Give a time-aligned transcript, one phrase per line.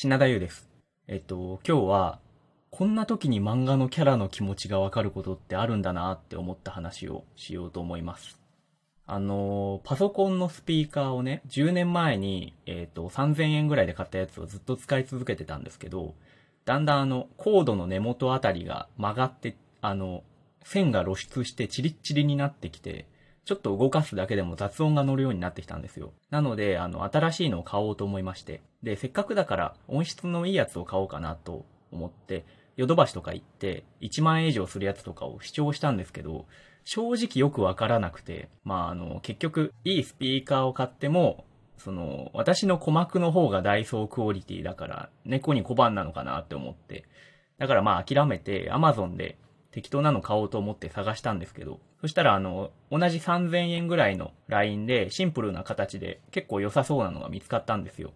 [0.00, 0.70] 品田優です。
[1.08, 2.20] えっと、今日は、
[2.70, 8.40] こんな時に漫画のキャラの気持ちがわかることってあるんだなって思った話をしようと思います。
[9.08, 16.14] あの、パソコンのスピーカーをね、10年前に、えっと、3000円ぐらいで買ったやつをずっと使い続けてたんですけど、
[16.64, 20.22] だんだんあの、コードの根元あたりが曲がって、あの、
[20.62, 23.08] 線が露出してチリッチリになってきて、
[23.48, 26.12] ちょっと動かすだけでも雑音が乗るようになってきたんですよ。
[26.28, 28.60] なので、あの、新しいのを買おうと思いまして。
[28.82, 32.44] で、せっかくだから音質のいいやつを買おうかなと思って、
[32.76, 36.44] ヨドバシとか行って、1万円以上するやつとかを視聴したんですけど、
[36.84, 41.46] 正直よくわからなくて、まあ、あの、結局、いいスピーカーを買っても、
[41.78, 47.06] その、私の鼓膜の方がダイソークオリティだから、猫に小判なのかなって思って。
[47.56, 49.38] だからまあ諦めて、アマゾンで
[49.78, 58.10] 適当なの買おうと思って探したんですけど、そしたらあの、同じ3000円ぐらいのラインでシンプルな形で結構良さそうなのが見つかったんですよ。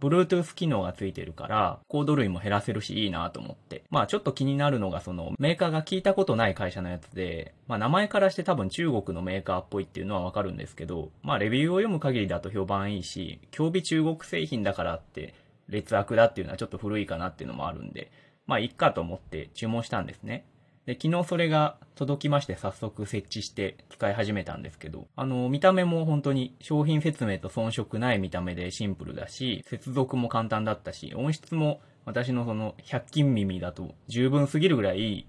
[0.00, 3.84] Bluetooth 機能がついてるから、コード類も減らせるしいいなと思って。
[3.90, 15.34] まあちょっと気になるのがそのメーカーが聞いたことない会社のやつで、まあ名前からして多分中国のメーカーっぽいっていうのはわかるんですけど、まあレビューを読む限りだと評判いいし、競技中国製品だからって
[15.68, 18.10] 劣悪だっていうのはちょっと古いかなっていうのもあるんで、
[18.46, 20.44] まあいっかと思って注文したんですね。
[20.86, 35.26] で、昨日それが届きまして早速設置して使い始めたんですけど、あの、見た目も本当に商品説明と遜色ない見た目でシンプルだし、接続も簡単だったし、音質も私のその100均耳だと十分すぎるぐらいいい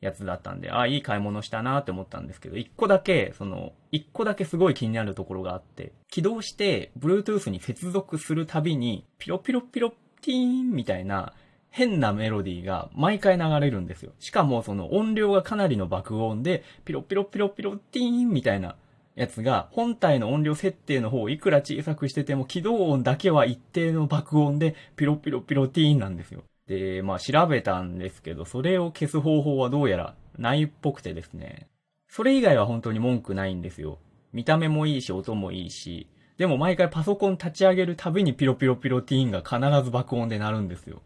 [0.00, 11.32] やつだったんで、ああ、いい買い物したなって思ったんですけど、一個だけ、その、一個だけすごい気になるところがあって、起動して、Bluetooth に接続するたびに、ピロピロピロティーンみたいな、
[11.76, 14.12] 変なメロディーが毎回流れるんですよ。
[14.18, 18.76] しかもその音量がかなりの爆音で、ピロピロピロピロティーンみたいな
[19.14, 26.44] やつが、本体の音量設定の方をいくら小さくしてても、起動音だけは一定の爆音で、ピロピロピロティーンなんですよ。
[26.66, 31.66] で、まあ調べたんですけど、それを消す方法はどうやらないっぽくてですね。
[32.08, 33.98] それ以外は本当に文句ないんですよ。
[34.32, 36.08] 見た目もいいし、音もいいし。
[36.38, 41.02] でも毎回パソコン立ち上げるたびにピロピロピロティーンが必ず爆音で鳴るんですよ。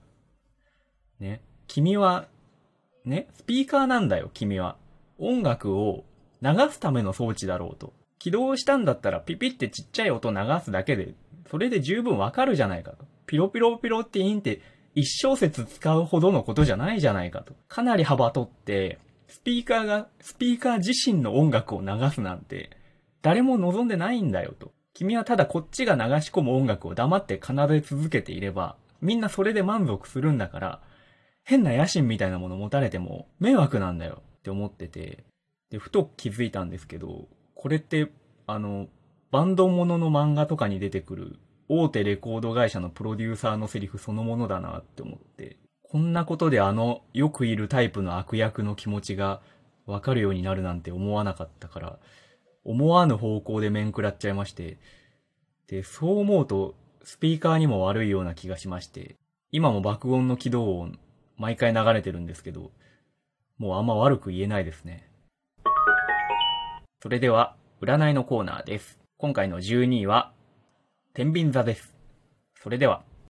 [1.21, 1.43] ね。
[1.67, 2.27] 君は、
[3.05, 4.77] ね、スピーカーなんだよ、君は。
[5.19, 6.05] 音楽を
[6.43, 7.93] 流すための装置だろうと。
[8.19, 11.15] 起動したんだったらピピってちっちゃい音流すだけで、
[11.51, 13.05] それで十分わかるじゃないかと。
[13.27, 14.61] ピロピロピロティーンって
[14.95, 17.55] 一小節使うほどのことじゃないじゃないかと。
[17.69, 18.99] かなり幅取って、
[19.29, 22.71] スピーカーが、スピーカー自身の音楽を流すなんて、
[23.23, 24.73] 誰も望んでないんだよと。
[24.93, 30.81] 君はただこっちが流し込む音楽を黙って奏で続けていれば、みんなそれで満足するんだから、
[31.45, 35.25] 変な野心みたいなもの持たれても迷惑なんだよって思ってて、
[35.71, 38.11] で、ふと気づいたんですけど、これって、
[38.47, 38.89] あの、
[39.31, 49.41] バンドものの漫画とかに出てくる大手レコード会社のプロデューサーのセリフそのものだなって思って、こんなことであのよくいるタイプの悪役の気持ちが
[49.87, 51.99] わかるようになるなんて思わなかったから、
[52.65, 54.79] 思わぬ方向で面食らっちゃいまして、
[55.69, 56.75] で、そう思うと
[57.05, 59.17] スピーカーにも悪いような気がしまして、
[59.53, 60.99] 今も爆音の起動音
[61.41, 62.71] 毎回流れてるんですけど、
[63.57, 65.11] もうあんま悪く言えないですね。
[67.03, 69.01] それでは、占いのコーナーです。
[69.17, 70.35] 今回の12位は、
[71.15, 71.97] 天秤座です。
[72.57, 73.05] それでは。